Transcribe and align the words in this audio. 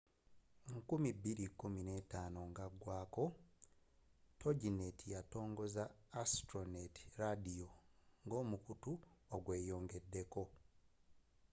2015 0.71 2.39
nga 2.49 2.63
agwaako 2.69 3.25
toginet 4.39 4.99
yatongoza 5.13 5.83
astronet 6.23 6.95
ladiyo 7.19 7.69
nga 8.25 8.35
omukuto 8.43 8.91
ogweyongedeko 9.35 10.41